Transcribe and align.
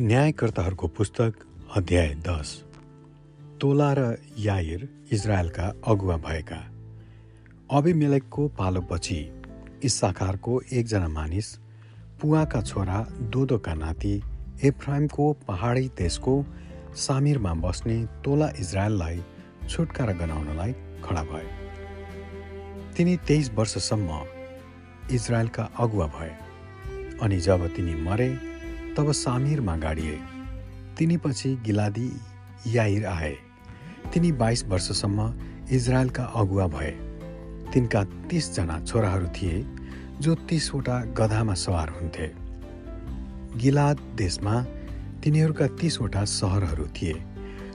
न्यायकर्ताहरूको 0.00 0.86
पुस्तक 0.86 1.32
अध्याय 1.76 2.14
दस। 2.26 2.50
तोला 3.60 3.92
र 3.92 4.02
याइर 4.38 4.86
इजरायलका 5.12 5.64
अगुवा 5.86 6.16
भएका। 6.16 6.58
अभिमेलेकको 7.70 8.46
पालोपछि 8.48 9.18
इस्साकारको 9.84 10.60
एकजना 10.72 11.08
मानिस 11.08 11.48
पुवाका 12.22 12.60
छोरा 12.62 13.00
दोदोका 13.34 13.74
नाति 13.74 14.14
एफ्राइमको 14.64 15.32
पहाडी 15.48 15.88
देशको 15.98 16.34
सामिरमा 16.96 17.54
बस्ने 17.58 17.98
तोला 18.24 18.48
इजरायललाई 18.58 19.22
छुटकारा 19.68 20.12
गराउनलाई 20.12 20.72
खडा 21.04 21.22
भए। 21.22 21.48
तिनी 22.96 23.16
तेइस 23.16 23.50
वर्षसम्म 23.50 24.22
इजरायलका 25.10 25.70
अगुवा 25.78 26.06
भए 26.06 26.32
अनि 27.22 27.40
जब 27.40 27.66
तिनी 27.76 27.94
मरे 28.02 28.28
तब 28.98 29.12
सामिरमा 29.12 29.76
गाडिए। 29.76 30.18
तिनीपछि 30.98 31.54
गिलादी 31.56 32.10
याइर 32.66 33.06
आए। 33.06 33.36
तिनी 34.14 34.32
बाइस 34.32 34.64
वर्षसम्म 34.64 35.34
इजरायलका 35.70 36.24
अगुवा 36.24 36.66
भए। 36.66 36.90
तिनका 37.74 38.02
तिसजना 38.04 38.80
छोराहरू 38.80 39.26
थिए 39.26 39.66
जो 40.20 40.34
तिसवटा 40.34 41.00
गधामा 41.00 41.54
सवार 41.54 41.88
हुन्थे। 41.88 42.30
गिलाद 43.58 43.98
देशमा 44.16 44.62
तिनीहरूका 45.24 45.66
तिसवटा 45.66 46.24
सहरहरू 46.24 46.86
थिए 46.86 47.14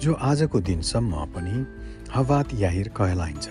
जो 0.00 0.14
आजको 0.14 0.60
दिनसम्म 0.60 1.24
पनि 1.26 1.66
हवात 2.14 2.54
याहिर 2.54 2.88
कहलाइन्छ। 2.88 3.48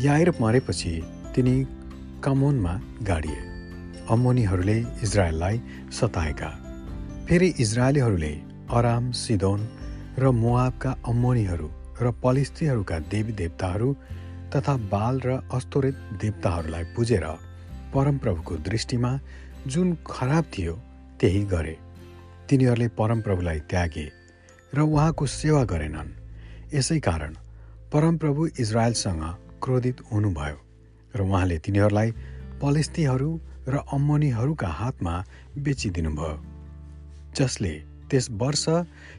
याहिर 0.00 0.32
मरेपछि 0.40 1.02
तिनी 1.34 1.66
कमोनमा 2.24 2.80
गाडिए। 3.02 3.53
अम्मोनीहरूले 4.10 4.78
इजरायललाई 5.02 5.56
सताएका। 5.92 6.50
फेरि 7.28 7.48
इजरायलीहरूले 7.60 8.32
अराम 8.70 9.04
सिदोन 9.12 9.60
र 10.18 10.30
मोआबका 10.32 10.90
अम्मोनीहरू 11.08 11.68
र 12.00 12.10
पलिस्तीहरूका 12.22 12.98
देवी 13.12 13.32
देवताहरू 13.32 13.88
तथा 14.52 14.74
बाल 14.92 15.20
र 15.26 15.30
अस्तोरित 15.52 15.96
देवताहरूलाई 16.20 16.84
पुजेर 16.96 17.24
परमप्रभुको 17.94 18.54
दृष्टिमा 18.68 19.12
जुन 19.66 19.96
खराब 20.06 20.44
थियो 20.52 20.74
त्यही 21.20 21.42
गरे। 21.44 21.76
तिनीहरूले 22.48 22.88
परमप्रभुलाई 22.98 23.60
त्यागे 23.70 24.06
र 24.72 24.78
उहाँको 24.80 25.26
सेवा 25.26 25.62
गरेनन्। 25.64 26.10
यसै 26.74 26.98
कारण 27.00 27.32
परमप्रभु 27.92 28.46
इजरायलसँग 28.60 29.24
क्रोधित 29.62 29.96
हुनुभयो 30.12 30.58
र 31.14 31.20
उहाँले 31.22 31.58
तिनीहरूलाई 31.58 32.10
पलिस्तीहरू 32.62 33.30
र 33.68 33.80
अम्मनीहरूका 33.92 34.68
हातमा 34.80 35.14
बेचिदिनुभयो 35.58 36.32
जसले 37.36 37.74
त्यस 38.10 38.26
वर्ष 38.40 38.64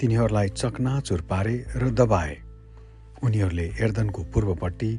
तिनीहरूलाई 0.00 0.48
चकनाचुर 0.60 1.20
पारे 1.30 1.54
र 1.76 1.90
दबाए। 1.90 2.34
उनीहरूले 3.24 3.66
एर्दनको 3.80 4.22
पूर्वपट्टि 4.32 4.90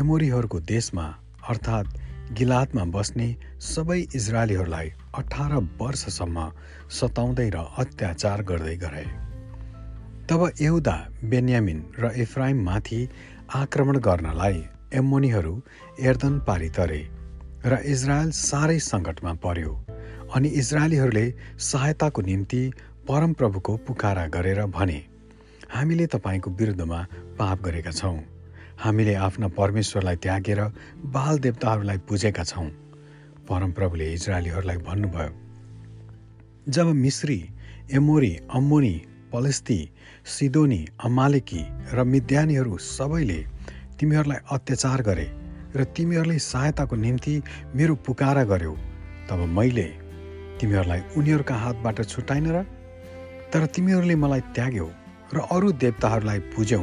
एमोरीहरूको 0.00 0.58
देशमा 0.66 1.06
अर्थात् 1.48 1.94
गिलातमा 2.38 2.84
बस्ने 2.94 3.28
सबै 3.68 4.00
इजरायलीहरूलाई 4.14 4.88
अठार 5.14 5.52
वर्षसम्म 5.80 6.38
सताउँदै 6.98 7.48
र 7.54 7.64
अत्याचार 7.78 8.42
गर्दै 8.50 8.76
गरे। 8.76 9.04
तब 10.28 10.40
एउदा 10.60 10.96
बेन्यामिन 11.30 11.78
र 11.98 12.12
इफ्राइममाथि 12.24 13.00
आक्रमण 13.54 13.96
गर्नलाई 13.98 14.58
एमोनीहरू 14.94 15.54
एर्दन 16.00 16.38
पारी 16.46 16.68
तरे। 16.76 17.00
र 17.64 17.78
इजरायल 17.84 18.30
साह्रै 18.32 18.78
सङ्कटमा 18.80 19.32
पर्यो 19.44 19.72
अनि 20.34 20.48
इजरायलीहरूले 20.60 21.26
सहायताको 21.60 22.22
निम्ति 22.22 22.60
परमप्रभुको 23.08 23.76
पुकारा 23.86 24.26
गरेर 24.36 24.60
भने 24.76 24.98
हामीले 25.70 26.06
तपाईँको 26.14 26.50
विरुद्धमा 26.50 27.00
पाप 27.38 27.58
गरेका 27.62 27.92
छौँ। 27.92 28.18
हामीले 28.80 29.14
आफ्ना 29.26 29.48
परमेश्वरलाई 29.58 30.16
त्यागेर 30.24 30.60
बाल 31.14 31.38
देवताहरूलाई 31.38 31.98
पुजेका 32.08 32.44
छौँ। 32.44 32.68
परमप्रभुले 33.48 34.12
इजरायलीहरूलाई 34.12 34.76
भन्नुभयो 34.88 35.32
जब 36.68 36.86
मिश्री 36.96 37.38
एमोरी 37.92 38.32
अम्मोनी 38.50 38.94
पलेस्ती 39.32 39.78
सिदोनी 40.26 40.80
अमालेकी 41.04 41.62
र 41.92 42.04
मिद्यानीहरू 42.04 42.78
सबैले 42.78 43.40
तिमीहरूलाई 44.00 44.40
अत्याचार 44.50 45.02
गरे 45.02 45.28
र 45.76 45.84
तिमीहरूले 45.96 46.38
सहायताको 46.38 46.96
निम्ति 46.96 47.34
मेरो 47.74 47.94
पुकारा 48.06 48.44
गर्यौ। 48.44 48.74
तब 49.28 49.40
मैले 49.56 49.88
तिमीहरूलाई 50.60 51.00
उनीहरूका 51.16 51.54
हातबाट 51.54 51.98
छुट्याइन 52.04 52.46
र 52.46 52.62
तर 53.52 53.66
तिमीहरूले 53.66 54.14
मलाई 54.14 54.40
त्याग्यौ 54.54 54.88
र 55.34 55.38
अरू 55.50 55.68
देवताहरूलाई 55.72 56.38
पुज्यौ। 56.52 56.82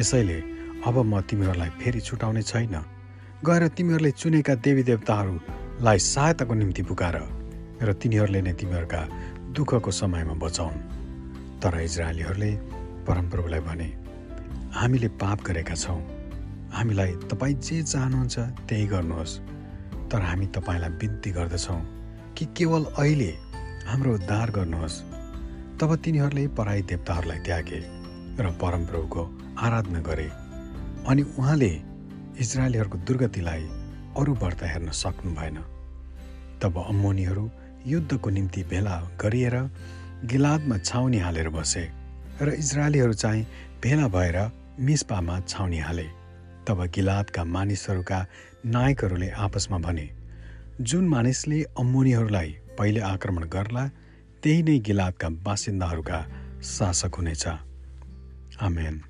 यसैले 0.00 0.38
अब 0.86 0.96
म 1.04 1.20
तिमीहरूलाई 1.20 1.70
फेरि 1.80 2.00
छुटाउने 2.00 2.42
छैन। 2.42 2.74
गएर 3.44 3.68
तिमीहरूले 3.68 4.10
चुनेका 4.10 4.54
देवी 4.54 4.82
देवताहरूलाई 4.82 5.98
सहायताको 5.98 6.54
निम्ति 6.54 6.82
पुकार 6.82 7.16
र 7.82 7.92
तिनीहरूले 7.92 8.40
नै 8.42 8.52
तिमीहरूका 8.52 9.00
दुःखको 9.56 9.90
समयमा 9.90 10.34
बचाउन्। 10.40 10.78
तर 11.60 11.80
इजरायलीहरूले 11.80 12.50
परमप्रभुलाई 13.06 13.60
भने 13.60 13.88
हामीले 14.72 15.08
पाप 15.20 15.38
गरेका 15.44 15.74
छौँ। 15.74 16.19
हामीलाई 16.80 17.12
तपाईँ 17.28 17.54
जे 17.60 17.82
चाहनुहुन्छ 17.82 18.38
त्यही 18.68 18.86
गर्नुहोस्। 18.88 19.38
तर 20.10 20.20
हामी 20.24 20.46
तपाईँलाई 20.56 20.90
बिन्ती 20.96 21.30
गर्दछौँ 21.30 21.80
कि 22.36 22.44
केवल 22.56 22.84
अहिले 22.96 23.32
हाम्रो 23.86 24.14
उद्धार 24.14 24.50
गर्नुहोस्। 24.50 24.96
तब 25.80 25.90
तिनीहरूले 26.04 26.46
पराई 26.56 26.82
देवताहरूलाई 26.88 27.38
त्यागे 27.46 27.80
र 28.40 28.46
परमप्रभुको 28.56 29.22
आराधना 29.60 30.00
गरे 30.08 30.28
अनि 31.04 31.22
उहाँले 31.36 31.72
इजरायलीहरूको 32.40 32.98
दुर्गतिलाई 33.08 33.62
अरू 34.16 34.32
व्रत 34.40 34.62
हेर्न 34.64 34.90
सक्नु 34.96 35.30
भएन। 35.36 35.56
तब 36.62 36.74
अम्मोनीहरू 36.80 37.44
युद्धको 37.86 38.30
निम्ति 38.30 38.62
भेला 38.70 38.96
गरिएर 39.20 39.56
गिलादमा 40.32 40.76
छाउनी 40.80 41.18
हालेर 41.18 41.48
बसे 41.52 41.84
र 42.40 42.48
इजरायलीहरू 42.56 43.12
चाहिँ 43.12 43.46
भेला 43.82 44.08
भएर 44.08 44.38
मिसपामा 44.80 45.40
छाउनी 45.48 45.78
हाले। 45.78 46.19
तब 46.66 46.84
गिलादका 46.94 47.44
मानिसहरूका 47.44 48.26
नायकहरूले 48.66 49.28
आपसमा 49.28 49.78
भने 49.78 50.06
जुन 50.80 51.08
मानिसले 51.08 51.62
अम्मुनीहरूलाई 51.62 52.50
पहिले 52.78 53.00
आक्रमण 53.00 53.44
गर्ला 53.44 53.84
त्यही 54.42 54.62
नै 54.62 54.78
गिलादका 54.78 55.28
बासिन्दाहरूका 55.28 56.18
शासक 56.62 57.14
हुनेछ। 57.14 57.46
आमेन। 58.60 59.09